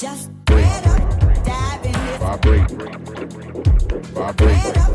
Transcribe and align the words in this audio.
Just 0.00 0.30
vibrate, 0.46 1.90
vibrate, 2.20 2.70
vibrate. 4.14 4.89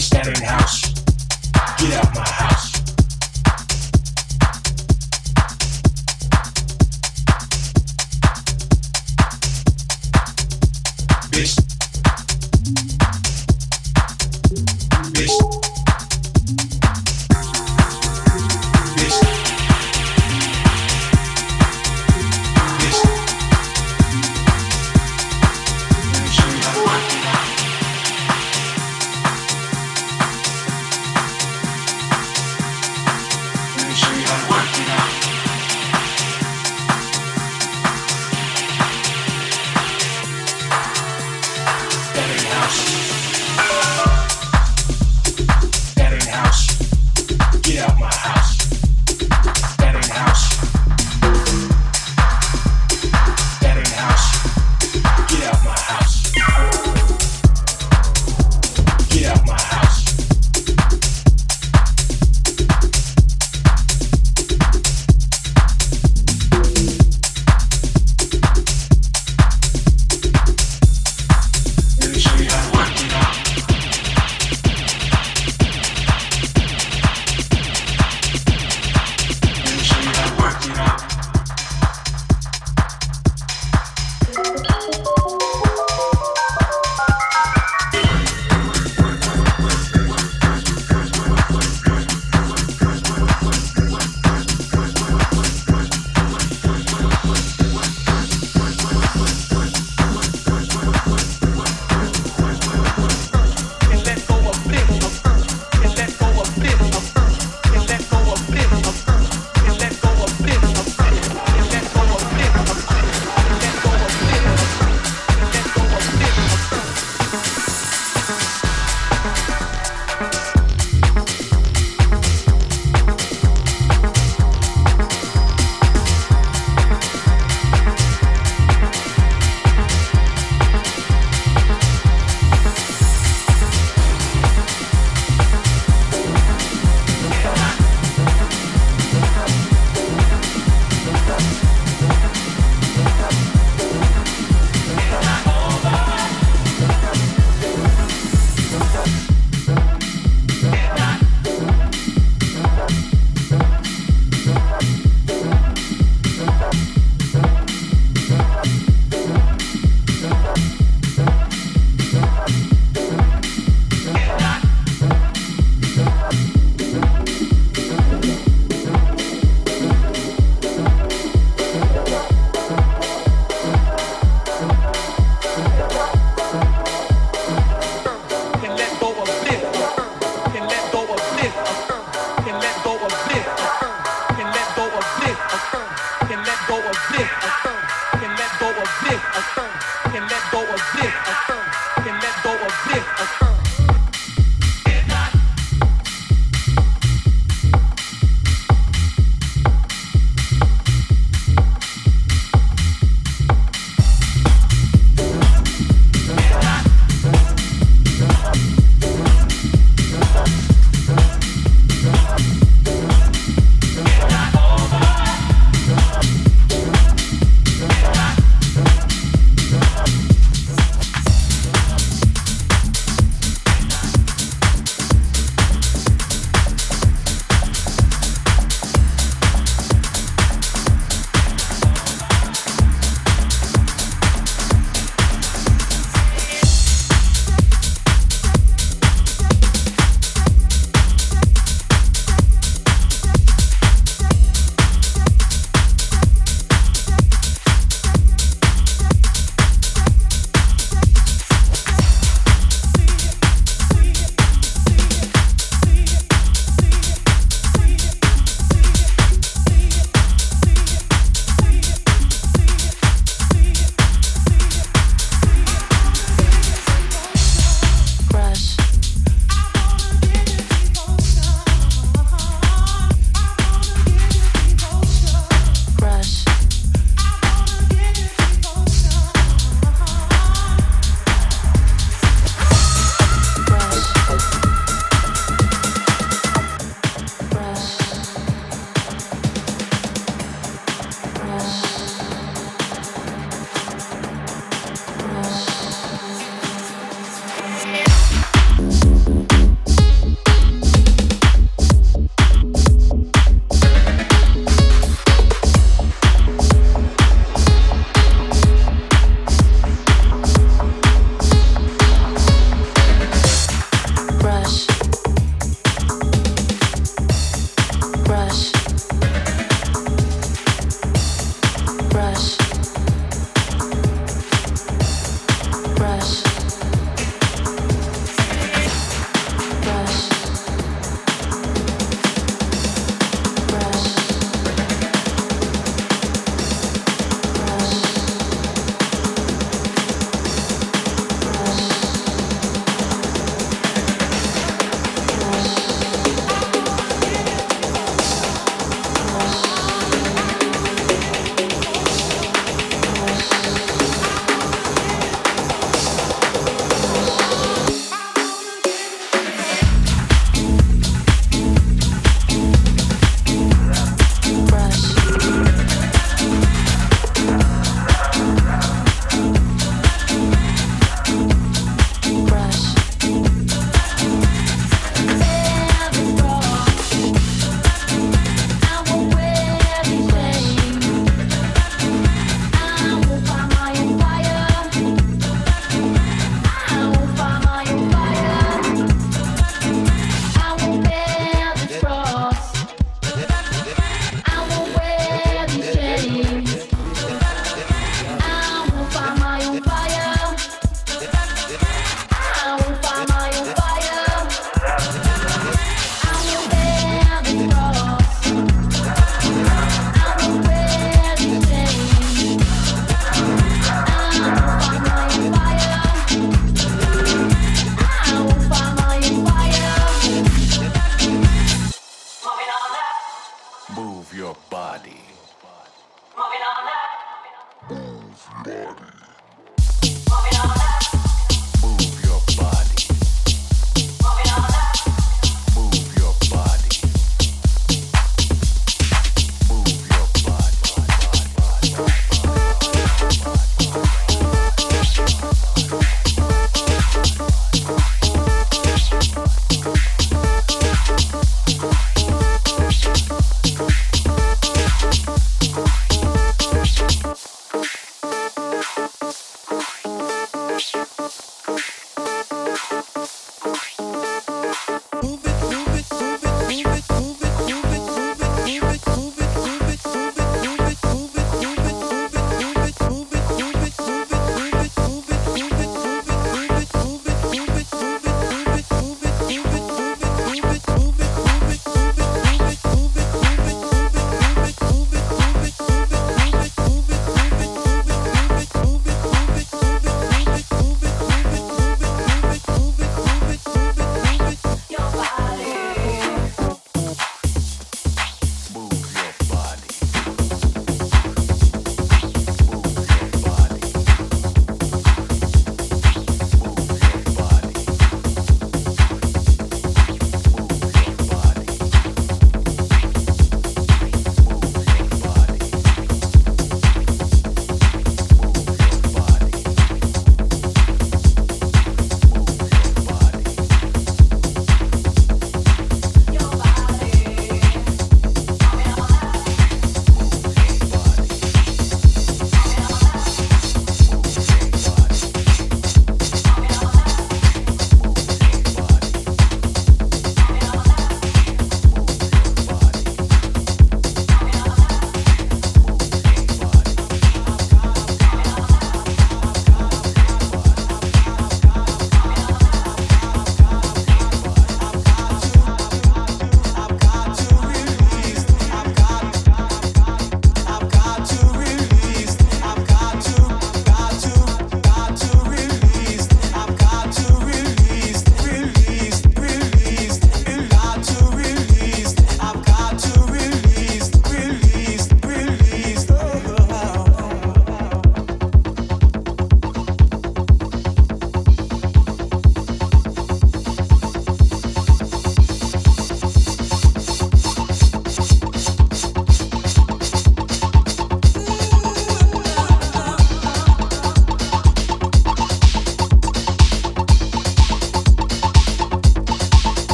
Standard 0.00 0.38
House. 0.38 0.87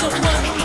so 0.00 0.08
much. 0.08 0.59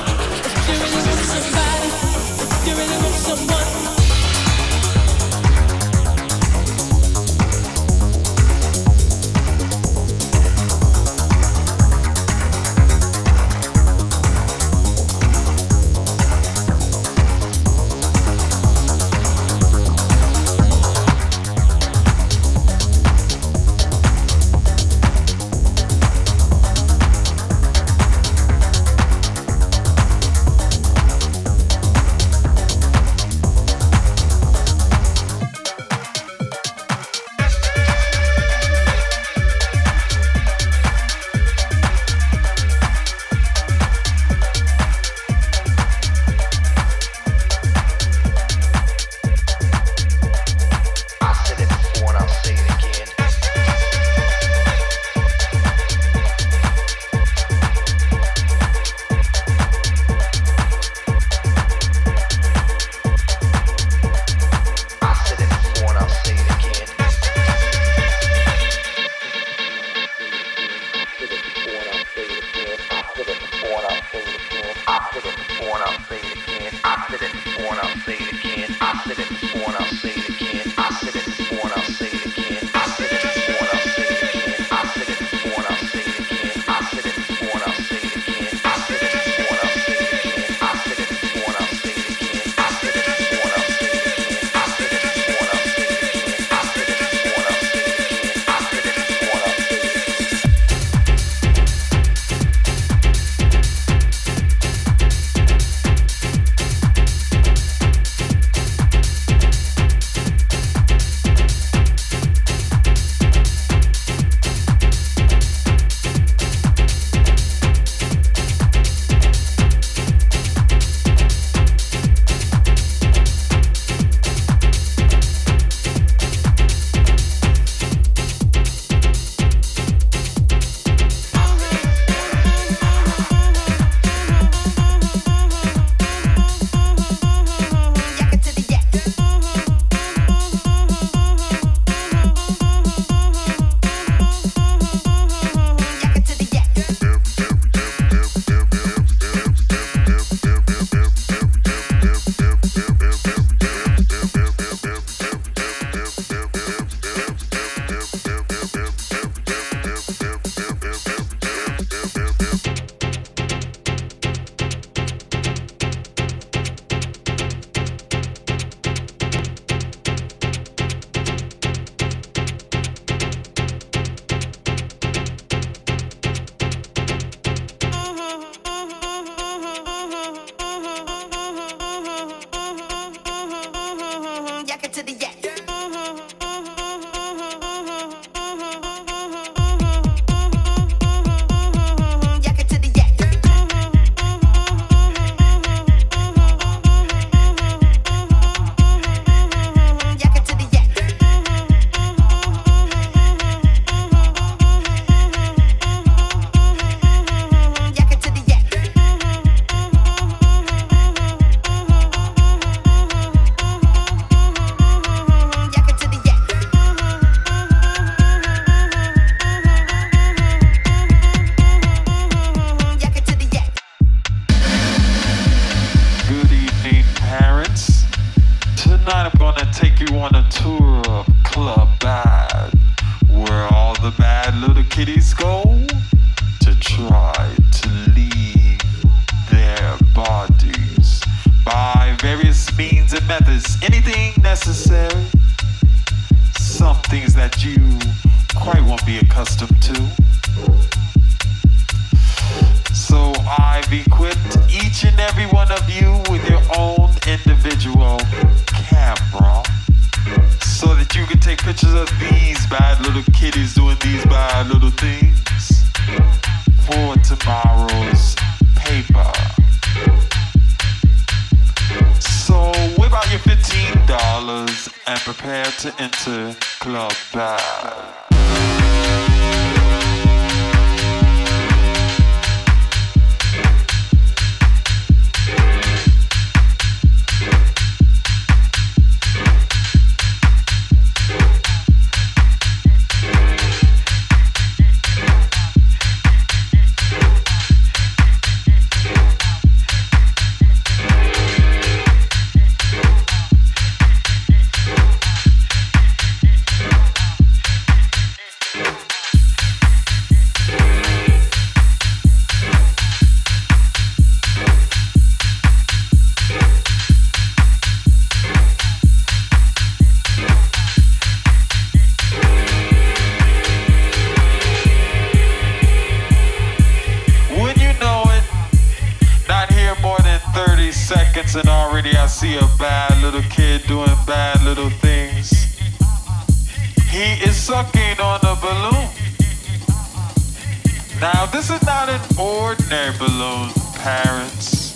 This 341.56 341.70
is 341.70 341.80
not 341.86 342.10
an 342.10 342.20
ordinary 342.38 343.18
balloon, 343.18 343.70
parents. 343.94 344.94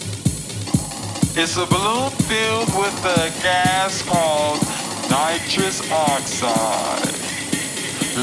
It's 1.37 1.55
a 1.55 1.65
balloon 1.65 2.09
filled 2.27 2.67
with 2.75 3.05
a 3.05 3.31
gas 3.41 4.01
called 4.01 4.59
nitrous 5.09 5.79
oxide, 5.89 7.15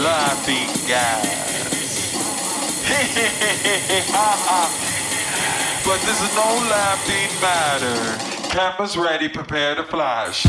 laughing 0.05 0.69
gas. 0.87 2.13
but 5.87 5.99
this 6.03 6.21
is 6.23 6.35
no 6.37 6.61
laughing 6.69 7.31
matter. 7.41 8.19
Cameras 8.51 8.99
ready, 8.99 9.31
prepare 9.31 9.77
to 9.77 9.83
flash. 9.83 10.45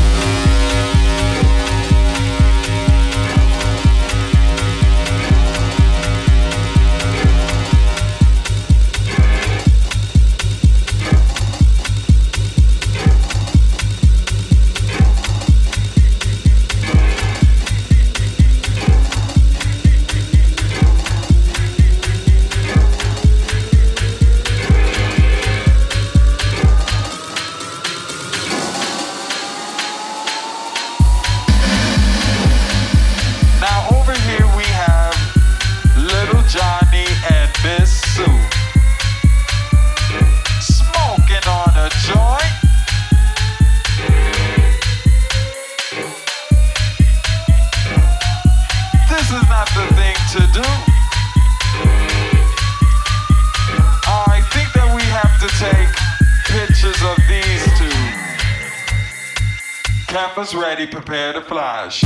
Campus 60.18 60.52
ready, 60.52 60.84
prepare 60.84 61.32
to 61.32 61.40
flash. 61.40 62.02